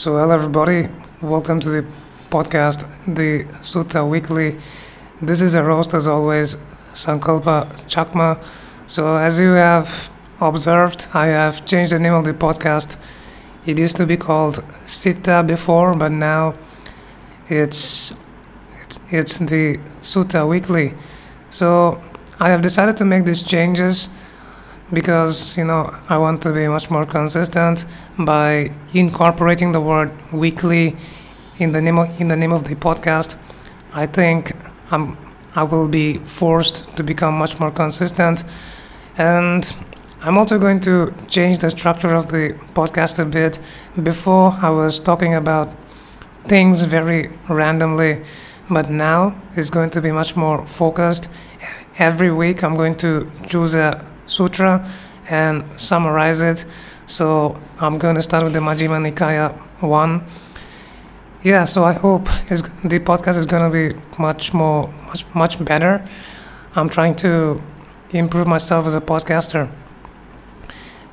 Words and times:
So, 0.00 0.16
hello 0.16 0.34
everybody, 0.34 0.88
welcome 1.20 1.60
to 1.60 1.68
the 1.68 1.86
podcast, 2.30 2.88
the 3.04 3.44
Sutta 3.60 4.08
Weekly. 4.08 4.56
This 5.20 5.42
is 5.42 5.54
a 5.54 5.62
roast 5.62 5.92
as 5.92 6.06
always, 6.06 6.56
Sankalpa 6.94 7.70
Chakma. 7.86 8.42
So, 8.86 9.16
as 9.16 9.38
you 9.38 9.50
have 9.52 10.10
observed, 10.40 11.06
I 11.12 11.26
have 11.26 11.66
changed 11.66 11.92
the 11.92 11.98
name 11.98 12.14
of 12.14 12.24
the 12.24 12.32
podcast. 12.32 12.96
It 13.66 13.78
used 13.78 13.98
to 13.98 14.06
be 14.06 14.16
called 14.16 14.64
Sita 14.86 15.44
before, 15.46 15.94
but 15.94 16.12
now 16.12 16.54
it's 17.50 18.14
it's, 18.80 19.00
it's 19.10 19.38
the 19.38 19.76
Sutta 20.00 20.48
Weekly. 20.48 20.94
So, 21.50 22.02
I 22.38 22.48
have 22.48 22.62
decided 22.62 22.96
to 22.96 23.04
make 23.04 23.26
these 23.26 23.42
changes 23.42 24.08
because 24.92 25.56
you 25.56 25.64
know 25.64 25.94
I 26.08 26.18
want 26.18 26.42
to 26.42 26.52
be 26.52 26.66
much 26.68 26.90
more 26.90 27.06
consistent 27.06 27.84
by 28.18 28.72
incorporating 28.92 29.72
the 29.72 29.80
word 29.80 30.10
weekly 30.32 30.96
in 31.58 31.72
the 31.72 31.80
name 31.80 31.98
of, 31.98 32.20
in 32.20 32.28
the 32.28 32.36
name 32.36 32.52
of 32.52 32.64
the 32.64 32.74
podcast. 32.74 33.36
I 33.92 34.06
think 34.06 34.52
I'm 34.90 35.16
I 35.54 35.64
will 35.64 35.88
be 35.88 36.18
forced 36.18 36.96
to 36.96 37.02
become 37.02 37.34
much 37.34 37.58
more 37.58 37.70
consistent 37.70 38.44
and 39.16 39.74
I'm 40.22 40.36
also 40.36 40.58
going 40.58 40.80
to 40.80 41.14
change 41.28 41.58
the 41.58 41.70
structure 41.70 42.14
of 42.14 42.30
the 42.30 42.54
podcast 42.74 43.18
a 43.18 43.24
bit. 43.24 43.58
Before 44.02 44.56
I 44.60 44.68
was 44.68 45.00
talking 45.00 45.34
about 45.34 45.70
things 46.46 46.84
very 46.84 47.30
randomly, 47.48 48.22
but 48.68 48.90
now 48.90 49.40
it's 49.56 49.70
going 49.70 49.90
to 49.90 50.00
be 50.00 50.12
much 50.12 50.36
more 50.36 50.66
focused. 50.66 51.28
Every 51.98 52.30
week 52.30 52.62
I'm 52.62 52.74
going 52.74 52.96
to 52.98 53.30
choose 53.48 53.74
a 53.74 54.04
sutra 54.30 54.88
and 55.28 55.64
summarize 55.78 56.40
it. 56.40 56.64
So 57.06 57.58
I'm 57.78 57.98
going 57.98 58.14
to 58.14 58.22
start 58.22 58.44
with 58.44 58.52
the 58.52 58.60
Majjhima 58.60 58.98
Nikaya 59.04 59.52
one. 59.80 60.24
Yeah, 61.42 61.64
so 61.64 61.84
I 61.84 61.92
hope 61.92 62.24
the 62.84 63.00
podcast 63.00 63.38
is 63.38 63.46
going 63.46 63.64
to 63.64 63.70
be 63.70 64.00
much 64.18 64.52
more, 64.54 64.88
much, 65.06 65.24
much 65.34 65.64
better. 65.64 66.04
I'm 66.76 66.88
trying 66.88 67.16
to 67.16 67.60
improve 68.10 68.46
myself 68.46 68.86
as 68.86 68.94
a 68.94 69.00
podcaster. 69.00 69.70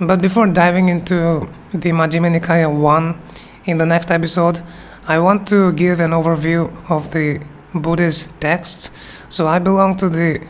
But 0.00 0.20
before 0.20 0.46
diving 0.46 0.88
into 0.88 1.48
the 1.72 1.90
Majjhima 1.90 2.38
Nikaya 2.38 2.68
1 2.70 3.22
in 3.64 3.78
the 3.78 3.86
next 3.86 4.10
episode, 4.10 4.60
I 5.08 5.18
want 5.18 5.48
to 5.48 5.72
give 5.72 6.00
an 6.00 6.10
overview 6.10 6.70
of 6.90 7.12
the 7.12 7.40
Buddhist 7.72 8.38
texts. 8.40 8.90
So 9.28 9.46
I 9.46 9.58
belong 9.58 9.96
to 9.96 10.08
the 10.08 10.46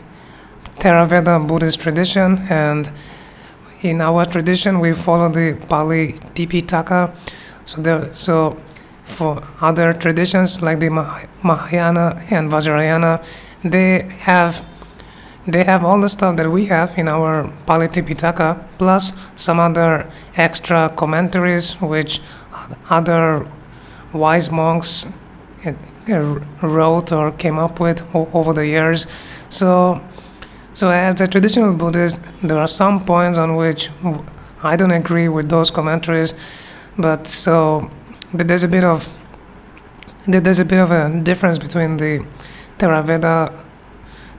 Theravada 0.79 1.45
Buddhist 1.45 1.79
tradition, 1.79 2.37
and 2.49 2.91
in 3.81 4.01
our 4.01 4.25
tradition 4.25 4.79
we 4.79 4.93
follow 4.93 5.29
the 5.29 5.57
Pali 5.67 6.13
Tipitaka. 6.35 7.15
So 7.65 7.81
there, 7.81 8.13
so 8.13 8.57
for 9.05 9.43
other 9.61 9.93
traditions 9.93 10.61
like 10.61 10.79
the 10.79 10.89
Mahayana 10.89 12.23
and 12.29 12.51
Vajrayana, 12.51 13.23
they 13.63 14.03
have 14.19 14.65
they 15.47 15.63
have 15.63 15.85
all 15.85 16.01
the 16.01 16.09
stuff 16.09 16.35
that 16.35 16.51
we 16.51 16.65
have 16.65 16.97
in 16.97 17.07
our 17.07 17.51
Pali 17.65 17.87
Tipitaka, 17.87 18.61
plus 18.77 19.13
some 19.35 19.59
other 19.59 20.11
extra 20.35 20.89
commentaries 20.95 21.79
which 21.81 22.21
other 22.89 23.49
wise 24.11 24.51
monks 24.51 25.07
eh, 25.63 25.73
wrote 26.61 27.11
or 27.11 27.31
came 27.31 27.57
up 27.57 27.79
with 27.79 28.03
over 28.13 28.53
the 28.53 28.67
years. 28.67 29.07
So 29.49 30.01
so, 30.77 30.91
as 30.91 31.19
a 31.21 31.25
traditional 31.25 31.73
Buddhist, 31.73 32.21
there 32.43 32.59
are 32.59 32.67
some 32.67 33.03
points 33.03 33.39
on 33.39 33.55
which 33.55 33.89
I 34.61 34.75
don't 34.75 34.91
agree 34.91 35.27
with 35.27 35.49
those 35.49 35.71
commentaries, 35.71 36.35
but 36.99 37.25
so 37.25 37.89
there's 38.31 38.61
a 38.61 38.67
bit 38.67 38.83
of 38.83 39.09
there's 40.27 40.59
a 40.59 40.65
bit 40.65 40.79
of 40.79 40.91
a 40.91 41.09
difference 41.23 41.57
between 41.57 41.97
the 41.97 42.23
Theravada 42.77 43.51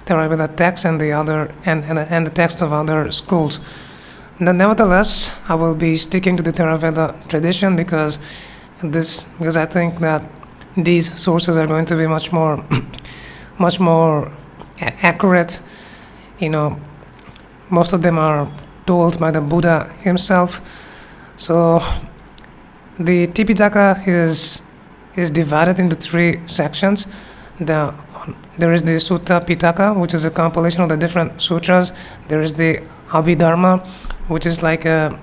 Theravada 0.06 0.54
text 0.54 0.84
and 0.84 1.00
the 1.00 1.10
other 1.10 1.52
and, 1.64 1.84
and, 1.84 1.98
and 1.98 2.24
the 2.24 2.30
texts 2.30 2.62
of 2.62 2.72
other 2.72 3.10
schools. 3.10 3.58
Nevertheless, 4.38 5.36
I 5.48 5.56
will 5.56 5.74
be 5.74 5.96
sticking 5.96 6.36
to 6.36 6.44
the 6.44 6.52
Theravada 6.52 7.26
tradition 7.26 7.74
because 7.74 8.20
this 8.80 9.24
because 9.40 9.56
I 9.56 9.66
think 9.66 9.98
that 9.98 10.22
these 10.76 11.20
sources 11.20 11.56
are 11.56 11.66
going 11.66 11.86
to 11.86 11.96
be 11.96 12.06
much 12.06 12.30
more 12.30 12.64
much 13.58 13.80
more 13.80 14.30
accurate 14.80 15.60
you 16.38 16.48
know, 16.48 16.80
most 17.70 17.92
of 17.92 18.02
them 18.02 18.18
are 18.18 18.50
told 18.86 19.18
by 19.20 19.30
the 19.30 19.40
Buddha 19.40 19.92
himself. 20.00 20.60
So 21.36 21.80
the 22.98 23.26
Tipitaka 23.28 24.06
is 24.06 24.62
is 25.16 25.30
divided 25.30 25.78
into 25.78 25.96
three 25.96 26.40
sections. 26.46 27.06
The 27.60 27.94
there 28.58 28.72
is 28.72 28.82
the 28.82 28.96
Sutta 28.96 29.44
Pitaka, 29.44 29.96
which 29.96 30.14
is 30.14 30.24
a 30.24 30.30
compilation 30.30 30.82
of 30.82 30.88
the 30.88 30.96
different 30.96 31.40
sutras. 31.40 31.92
There 32.28 32.40
is 32.40 32.54
the 32.54 32.82
Abhidharma, 33.08 33.86
which 34.28 34.46
is 34.46 34.62
like 34.62 34.84
a 34.84 35.18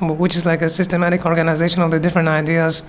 which 0.00 0.36
is 0.36 0.44
like 0.44 0.62
a 0.62 0.68
systematic 0.68 1.24
organization 1.24 1.82
of 1.82 1.90
the 1.90 2.00
different 2.00 2.28
ideas 2.28 2.82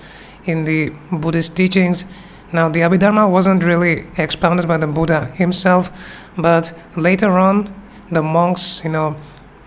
in 0.44 0.64
the 0.64 0.90
Buddhist 1.10 1.56
teachings. 1.56 2.04
Now, 2.52 2.68
the 2.68 2.80
Abhidharma 2.80 3.30
wasn't 3.30 3.62
really 3.62 4.06
expounded 4.16 4.66
by 4.66 4.78
the 4.78 4.86
Buddha 4.86 5.26
himself, 5.34 5.90
but 6.36 6.72
later 6.96 7.38
on, 7.38 7.74
the 8.10 8.22
monks, 8.22 8.82
you 8.84 8.90
know, 8.90 9.16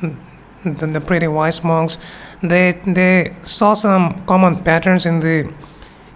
mm, 0.02 0.18
the, 0.64 0.88
the 0.88 1.02
pretty 1.02 1.28
wise 1.28 1.64
monks, 1.64 1.98
they 2.42 2.72
they 2.86 3.36
saw 3.44 3.74
some 3.74 4.26
common 4.26 4.64
patterns 4.64 5.06
in 5.06 5.20
the 5.20 5.54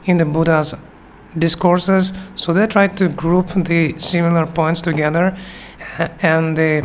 in 0.05 0.17
the 0.17 0.25
Buddha's 0.25 0.73
discourses, 1.37 2.13
so 2.35 2.53
they 2.53 2.65
tried 2.65 2.97
to 2.97 3.09
group 3.09 3.47
the 3.55 3.93
similar 3.99 4.45
points 4.47 4.81
together, 4.81 5.37
and 6.21 6.57
they 6.57 6.83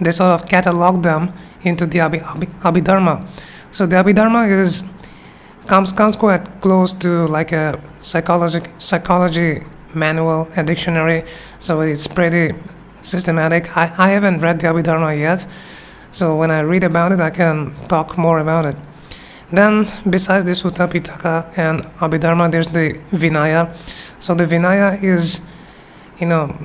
they 0.00 0.10
sort 0.10 0.40
of 0.40 0.48
catalog 0.48 1.02
them 1.02 1.32
into 1.62 1.86
the 1.86 1.98
Abhidharma. 1.98 3.26
So 3.70 3.86
the 3.86 3.96
Abhidharma 3.96 4.48
is 4.60 4.84
comes 5.66 5.92
comes 5.92 6.16
quite 6.16 6.60
close 6.60 6.92
to 6.94 7.26
like 7.26 7.52
a 7.52 7.80
psychology 8.00 8.60
psychology 8.78 9.62
manual, 9.94 10.48
a 10.56 10.62
dictionary. 10.62 11.24
So 11.58 11.80
it's 11.82 12.06
pretty 12.06 12.54
systematic. 13.02 13.76
I, 13.76 13.92
I 13.98 14.08
haven't 14.10 14.38
read 14.38 14.60
the 14.60 14.68
Abhidharma 14.68 15.18
yet, 15.18 15.46
so 16.10 16.36
when 16.36 16.50
I 16.50 16.60
read 16.60 16.84
about 16.84 17.12
it, 17.12 17.20
I 17.20 17.30
can 17.30 17.74
talk 17.88 18.18
more 18.18 18.38
about 18.38 18.66
it. 18.66 18.76
Then, 19.52 19.86
besides 20.08 20.44
the 20.46 20.52
Sutta 20.52 20.88
Pitaka 20.88 21.58
and 21.58 21.84
Abhidharma, 22.00 22.50
there's 22.50 22.70
the 22.70 23.00
Vinaya. 23.12 23.74
So 24.18 24.34
the 24.34 24.44
Vinaya 24.44 25.02
is, 25.02 25.42
you 26.18 26.26
know, 26.26 26.56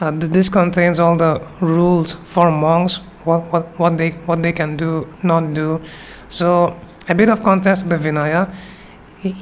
uh, 0.00 0.12
this 0.14 0.48
contains 0.48 1.00
all 1.00 1.16
the 1.16 1.42
rules 1.60 2.12
for 2.12 2.50
monks, 2.50 2.98
what, 3.24 3.52
what, 3.52 3.78
what 3.78 3.98
they 3.98 4.10
what 4.10 4.42
they 4.42 4.52
can 4.52 4.76
do, 4.76 5.12
not 5.22 5.52
do. 5.52 5.80
So 6.28 6.78
a 7.08 7.14
bit 7.14 7.28
of 7.28 7.42
context 7.42 7.82
to 7.82 7.88
the 7.88 7.96
Vinaya. 7.96 8.52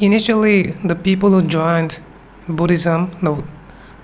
Initially, 0.00 0.72
the 0.84 0.94
people 0.94 1.30
who 1.30 1.42
joined 1.42 2.00
Buddhism, 2.48 3.10
the, 3.22 3.42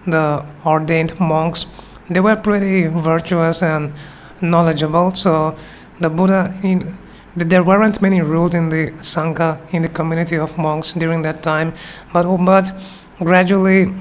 the 0.06 0.44
ordained 0.64 1.18
monks, 1.20 1.66
they 2.08 2.20
were 2.20 2.36
pretty 2.36 2.86
virtuous 2.86 3.62
and 3.62 3.92
knowledgeable. 4.40 5.14
So 5.14 5.56
the 6.00 6.10
Buddha, 6.10 6.58
in, 6.62 6.98
there 7.36 7.62
weren't 7.62 8.02
many 8.02 8.20
rules 8.20 8.54
in 8.54 8.68
the 8.68 8.90
Sangha, 9.00 9.58
in 9.72 9.82
the 9.82 9.88
community 9.88 10.36
of 10.36 10.56
monks 10.58 10.92
during 10.92 11.22
that 11.22 11.42
time, 11.42 11.72
but 12.12 12.24
but 12.38 12.72
gradually, 13.18 13.94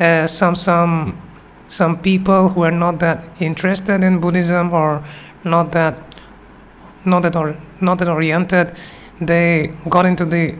uh, 0.00 0.26
some 0.26 0.56
some 0.56 1.22
some 1.68 1.98
people 1.98 2.48
who 2.48 2.62
are 2.62 2.70
not 2.70 2.98
that 2.98 3.22
interested 3.40 4.02
in 4.02 4.18
Buddhism 4.20 4.72
or 4.72 5.04
not 5.44 5.72
that 5.72 5.94
not 7.08 7.22
that 7.22 7.36
or 7.36 7.56
not 7.80 7.98
that 7.98 8.08
oriented, 8.08 8.74
they 9.20 9.72
got 9.88 10.06
into 10.06 10.24
the 10.24 10.54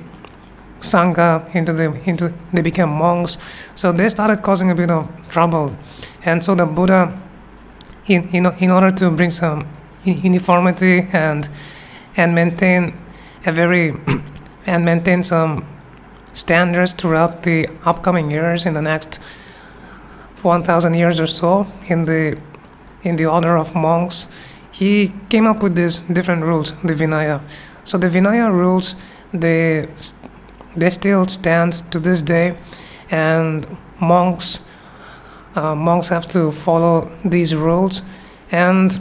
sangha, 0.81 1.55
into 1.55 1.73
the 1.73 1.93
into 2.09 2.33
they 2.53 2.63
became 2.63 2.89
monks. 2.89 3.39
So 3.75 3.93
they 3.93 4.09
started 4.09 4.43
causing 4.43 4.71
a 4.71 4.75
bit 4.75 4.91
of 4.91 5.09
trouble, 5.29 5.77
and 6.25 6.43
so 6.43 6.55
the 6.55 6.67
Buddha, 6.67 7.19
in 8.07 8.29
in, 8.31 8.47
in 8.59 8.71
order 8.71 8.91
to 8.91 9.11
bring 9.11 9.31
some 9.31 9.67
uniformity 10.05 11.09
and 11.13 11.49
and 12.17 12.35
maintain 12.35 12.95
a 13.47 13.53
very 13.53 13.95
and 14.67 14.85
maintain 14.85 15.23
some 15.23 15.65
standards 16.33 16.95
throughout 16.95 17.43
the 17.43 17.69
upcoming 17.85 18.31
years 18.31 18.67
in 18.67 18.75
the 18.75 18.83
next 18.83 19.21
1000 20.43 20.95
years 20.95 21.19
or 21.19 21.27
so 21.27 21.67
in 21.87 22.05
the 22.05 22.39
in 23.03 23.17
the 23.17 23.27
order 23.27 23.57
of 23.57 23.75
monks 23.75 24.29
he 24.79 25.13
came 25.29 25.47
up 25.47 25.63
with 25.63 25.75
these 25.75 25.99
different 26.13 26.45
rules, 26.45 26.73
the 26.85 26.95
Vinaya. 26.95 27.41
So 27.85 27.99
the 27.99 28.09
Vinaya 28.09 28.53
rules, 28.53 28.95
they 29.33 29.89
they 30.77 30.91
still 30.91 31.25
stand 31.25 31.73
to 31.91 31.99
this 31.99 32.23
day, 32.23 32.57
and 33.11 33.67
monks 34.01 34.69
uh, 35.57 35.75
monks 35.75 36.09
have 36.09 36.29
to 36.29 36.53
follow 36.53 37.11
these 37.25 37.57
rules, 37.57 38.03
and 38.53 38.99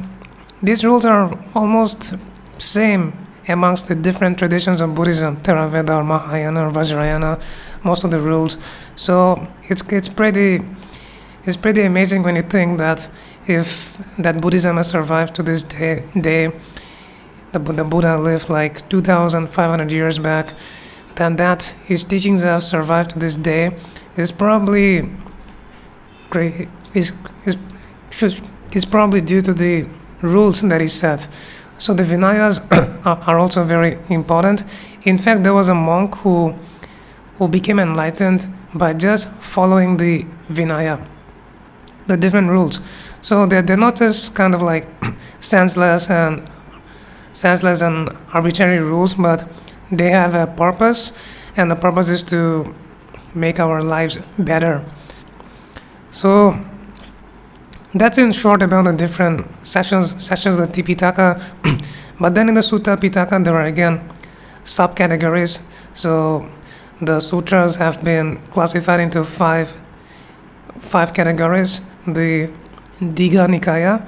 these 0.64 0.84
rules 0.84 1.06
are 1.06 1.38
almost 1.54 2.16
same 2.58 3.14
amongst 3.48 3.88
the 3.88 3.96
different 3.96 4.40
traditions 4.40 4.82
of 4.82 4.96
Buddhism, 4.96 5.38
Theravada 5.38 6.00
or 6.00 6.04
Mahayana 6.04 6.68
or 6.68 6.72
Vajrayana, 6.72 7.40
most 7.84 8.04
of 8.04 8.10
the 8.10 8.20
rules. 8.20 8.58
So 8.96 9.48
it's 9.70 9.84
it's 9.92 10.10
pretty 10.10 10.66
it's 11.46 11.58
pretty 11.58 11.84
amazing 11.84 12.24
when 12.24 12.36
you 12.36 12.42
think 12.42 12.80
that 12.80 13.08
if 13.48 13.98
that 14.18 14.42
Buddhism 14.42 14.78
has 14.78 14.90
survived 14.90 15.36
to 15.36 15.44
this 15.44 15.64
day, 15.64 16.04
day 16.20 16.52
the, 17.52 17.60
the 17.60 17.84
Buddha 17.84 18.18
lived 18.18 18.50
like 18.50 18.88
2,500 18.90 19.92
years 19.92 20.20
back, 20.20 20.54
then 21.16 21.36
that 21.38 21.74
his 21.86 22.04
teachings 22.04 22.44
have 22.44 22.64
survived 22.64 23.12
to 23.12 23.20
this 23.20 23.36
day 23.36 23.76
is 24.16 24.32
probably. 24.32 25.10
Is 26.94 27.14
is 27.46 27.58
should 28.10 28.42
is 28.74 28.86
probably 28.86 29.22
due 29.22 29.42
to 29.42 29.54
the 29.54 29.88
rules 30.22 30.62
that 30.62 30.82
he 30.82 30.88
set. 30.88 31.28
So 31.78 31.94
the 31.94 32.04
Vinayas 32.04 32.60
are 33.28 33.40
also 33.40 33.64
very 33.64 33.98
important. 34.10 34.64
In 35.04 35.18
fact, 35.18 35.44
there 35.44 35.54
was 35.54 35.70
a 35.70 35.76
monk 35.76 36.16
who 36.16 36.54
who 37.38 37.48
became 37.48 37.80
enlightened 37.80 38.48
by 38.74 38.94
just 38.94 39.30
following 39.40 39.98
the 39.98 40.26
Vinaya, 40.50 41.06
the 42.08 42.18
different 42.18 42.50
rules. 42.50 42.80
So 43.22 43.46
they're, 43.46 43.62
they're 43.62 43.78
not 43.78 43.96
just 43.98 44.36
kind 44.36 44.54
of 44.54 44.62
like 44.62 44.88
senseless 45.40 46.10
and 46.10 46.50
senseless 47.34 47.82
and 47.82 48.10
arbitrary 48.34 48.80
rules, 48.80 49.14
but 49.14 49.48
they 49.92 50.10
have 50.10 50.36
a 50.36 50.48
purpose, 50.48 51.14
and 51.56 51.72
the 51.72 51.76
purpose 51.76 52.10
is 52.10 52.24
to 52.24 52.74
make 53.34 53.60
our 53.60 53.82
lives 53.82 54.18
better. 54.38 54.84
So 56.12 56.60
that's 57.94 58.18
in 58.18 58.32
short 58.32 58.62
about 58.62 58.86
the 58.86 58.94
different 58.94 59.46
sessions 59.66 60.24
sessions 60.24 60.58
of 60.58 60.70
Tipitaka. 60.70 61.42
but 62.20 62.36
then 62.36 62.50
in 62.50 62.56
the 62.56 62.62
Sutta 62.62 62.98
Pitaka 62.98 63.44
there 63.44 63.56
are 63.56 63.66
again 63.66 64.02
subcategories. 64.64 65.62
So 65.94 66.50
the 67.02 67.20
sutras 67.20 67.76
have 67.78 68.04
been 68.04 68.38
classified 68.50 69.00
into 69.00 69.24
five 69.24 69.78
five 70.80 71.14
categories. 71.14 71.82
The 72.06 72.50
Digha 73.00 73.48
Nikaya. 73.48 74.08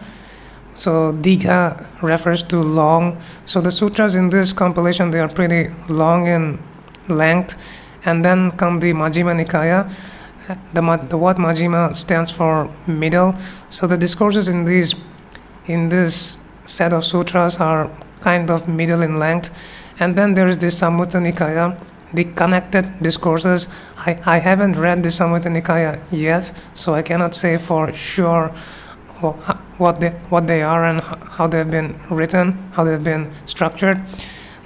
So 0.73 1.13
Digha 1.13 2.01
refers 2.01 2.43
to 2.43 2.61
long. 2.61 3.21
So 3.45 3.61
the 3.61 3.71
sutras 3.71 4.15
in 4.15 4.29
this 4.29 4.53
compilation 4.53 5.11
they 5.11 5.19
are 5.19 5.29
pretty 5.29 5.73
long 5.89 6.27
in 6.27 6.59
length. 7.07 7.57
And 8.05 8.23
then 8.23 8.51
come 8.51 8.79
the 8.79 8.93
Majjhima 8.93 9.45
Nikaya 9.45 9.91
the, 10.73 11.05
the 11.09 11.17
word 11.17 11.37
Majjhima 11.37 11.95
stands 11.95 12.31
for 12.31 12.71
middle. 12.87 13.35
So 13.69 13.87
the 13.87 13.97
discourses 13.97 14.47
in 14.47 14.65
these 14.65 14.95
in 15.65 15.89
this 15.89 16.43
set 16.65 16.93
of 16.93 17.05
sutras 17.05 17.57
are 17.57 17.91
kind 18.21 18.49
of 18.49 18.67
middle 18.67 19.01
in 19.01 19.19
length. 19.19 19.51
And 19.99 20.15
then 20.15 20.33
there 20.33 20.47
is 20.47 20.57
the 20.57 20.67
Samyutta 20.67 21.19
Nikaya, 21.21 21.77
the 22.13 22.23
connected 22.23 23.01
discourses. 23.01 23.67
I, 23.97 24.19
I 24.25 24.39
haven't 24.39 24.73
read 24.73 25.03
the 25.03 25.09
Samyutta 25.09 25.51
Nikaya 25.55 25.99
yet, 26.11 26.51
so 26.73 26.93
I 26.93 27.01
cannot 27.01 27.35
say 27.35 27.57
for 27.57 27.93
sure 27.93 28.51
what 29.77 29.99
they, 29.99 30.09
what 30.29 30.47
they 30.47 30.61
are 30.61 30.85
and 30.85 31.01
how 31.01 31.47
they've 31.47 31.69
been 31.69 31.99
written, 32.09 32.53
how 32.71 32.83
they've 32.83 33.03
been 33.03 33.31
structured. 33.45 34.01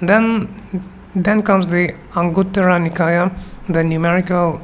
Then, 0.00 0.82
then 1.14 1.42
comes 1.42 1.66
the 1.66 1.94
Anguttara 2.12 2.84
Nikaya, 2.84 3.36
the 3.68 3.82
numerical 3.82 4.60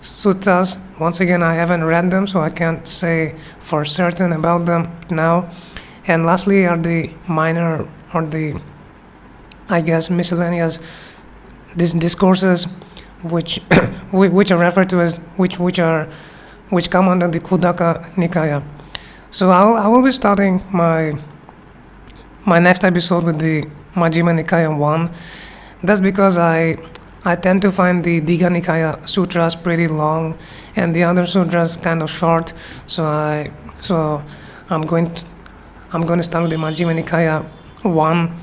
suttas. 0.00 0.78
Once 0.98 1.20
again, 1.20 1.42
I 1.42 1.54
haven't 1.54 1.84
read 1.84 2.10
them, 2.10 2.26
so 2.26 2.40
I 2.40 2.50
can't 2.50 2.86
say 2.86 3.34
for 3.58 3.84
certain 3.84 4.32
about 4.32 4.66
them 4.66 4.90
now. 5.10 5.50
And 6.06 6.24
lastly, 6.24 6.66
are 6.66 6.78
the 6.78 7.12
minor 7.28 7.88
or 8.14 8.24
the, 8.24 8.60
I 9.68 9.80
guess, 9.80 10.10
miscellaneous 10.10 10.78
dis- 11.76 11.92
discourses, 11.94 12.64
which 13.22 13.56
which 14.12 14.50
are 14.50 14.58
referred 14.58 14.90
to 14.90 15.00
as 15.00 15.18
which 15.36 15.58
which 15.58 15.78
are 15.78 16.08
which 16.70 16.90
come 16.90 17.08
under 17.08 17.28
the 17.28 17.40
Khuddaka 17.40 18.14
Nikaya. 18.14 18.62
So 19.30 19.50
I'll, 19.50 19.74
I 19.76 19.86
will 19.88 20.02
be 20.02 20.12
starting 20.12 20.62
my 20.72 21.12
my 22.44 22.58
next 22.58 22.84
episode 22.84 23.24
with 23.24 23.38
the 23.38 23.62
Majjhima 23.94 24.38
Nikaya 24.38 24.76
one. 24.76 25.10
That's 25.82 26.00
because 26.00 26.38
I 26.38 26.76
I 27.24 27.36
tend 27.36 27.62
to 27.62 27.70
find 27.72 28.02
the 28.02 28.20
Digha 28.20 28.48
Nikaya 28.48 29.08
sutras 29.08 29.54
pretty 29.54 29.88
long 29.88 30.38
and 30.76 30.94
the 30.94 31.04
other 31.04 31.26
sutras 31.26 31.76
kind 31.76 32.02
of 32.02 32.10
short. 32.10 32.52
So 32.86 33.04
I 33.04 33.50
so 33.80 34.22
I'm 34.70 34.82
going 34.82 35.14
to, 35.14 35.26
I'm 35.92 36.02
going 36.02 36.18
to 36.18 36.22
start 36.24 36.42
with 36.42 36.50
the 36.52 36.56
Majjhima 36.56 36.98
Nikaya 37.02 37.44
one. 37.82 38.36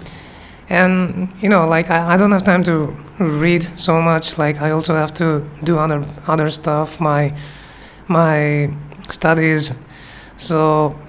And 0.69 1.31
you 1.41 1.49
know, 1.49 1.67
like 1.67 1.89
I, 1.89 2.13
I 2.13 2.17
don't 2.17 2.31
have 2.31 2.43
time 2.43 2.63
to 2.65 2.95
read 3.19 3.63
so 3.77 4.01
much. 4.01 4.37
Like 4.37 4.61
I 4.61 4.71
also 4.71 4.95
have 4.95 5.13
to 5.15 5.49
do 5.63 5.79
other 5.79 6.05
other 6.27 6.49
stuff, 6.49 6.99
my 6.99 7.33
my 8.07 8.69
studies. 9.09 9.73
So 10.35 10.99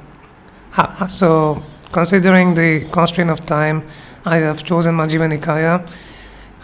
so 1.09 1.63
considering 1.93 2.55
the 2.55 2.89
constraint 2.93 3.31
of 3.31 3.45
time, 3.47 3.87
I 4.25 4.39
have 4.39 4.63
chosen 4.63 4.95
Majjhima 4.97 5.29
Nikaya 5.33 5.87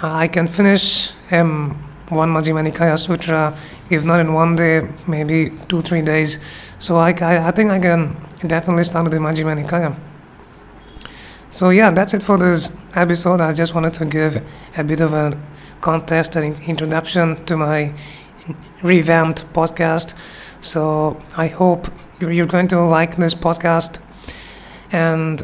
I 0.02 0.28
can 0.28 0.48
finish 0.48 1.12
um, 1.30 1.70
one 2.08 2.28
Majjhima 2.30 2.68
Nikaya 2.68 2.98
Sutra, 2.98 3.56
if 3.90 4.04
not 4.04 4.20
in 4.20 4.32
one 4.34 4.56
day, 4.56 4.88
maybe 5.06 5.52
two, 5.68 5.80
three 5.80 6.02
days. 6.02 6.38
So 6.78 6.98
I, 6.98 7.12
I, 7.20 7.48
I 7.48 7.50
think 7.52 7.70
I 7.70 7.78
can 7.78 8.16
definitely 8.46 8.84
start 8.84 9.04
with 9.04 9.12
the 9.12 9.18
Majjhima 9.18 9.64
Nikaya. 9.64 9.96
So 11.48 11.70
yeah, 11.70 11.90
that's 11.90 12.12
it 12.12 12.22
for 12.22 12.36
this 12.36 12.76
episode. 12.96 13.40
I 13.40 13.52
just 13.52 13.74
wanted 13.74 13.92
to 13.94 14.04
give 14.04 14.42
a 14.76 14.84
bit 14.84 15.00
of 15.00 15.14
a 15.14 15.38
context 15.80 16.36
and 16.36 16.58
introduction 16.62 17.44
to 17.46 17.56
my 17.56 17.92
revamped 18.82 19.52
podcast. 19.52 20.14
So 20.60 21.20
I 21.36 21.48
hope 21.48 21.88
you're 22.20 22.46
going 22.46 22.68
to 22.68 22.80
like 22.80 23.16
this 23.16 23.34
podcast 23.34 23.98
and 24.92 25.42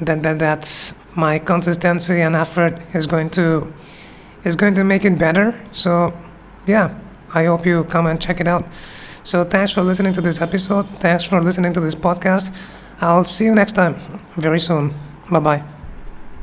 that, 0.00 0.22
that 0.22 0.38
that's 0.38 0.94
my 1.14 1.38
consistency 1.38 2.20
and 2.20 2.34
effort 2.34 2.80
is 2.94 3.06
going 3.06 3.30
to 3.30 3.72
is 4.44 4.56
going 4.56 4.74
to 4.74 4.84
make 4.84 5.04
it 5.04 5.18
better. 5.18 5.58
So 5.72 6.12
yeah, 6.66 6.94
I 7.32 7.44
hope 7.44 7.64
you 7.66 7.84
come 7.84 8.06
and 8.06 8.20
check 8.20 8.40
it 8.40 8.48
out. 8.48 8.66
So 9.22 9.42
thanks 9.44 9.70
for 9.70 9.82
listening 9.82 10.12
to 10.14 10.20
this 10.20 10.40
episode. 10.40 10.88
Thanks 11.00 11.24
for 11.24 11.42
listening 11.42 11.72
to 11.74 11.80
this 11.80 11.94
podcast. 11.94 12.54
I'll 13.00 13.24
see 13.24 13.44
you 13.44 13.54
next 13.54 13.72
time 13.72 13.96
very 14.36 14.60
soon. 14.60 14.92
Bye 15.30 15.40
bye. 15.40 15.73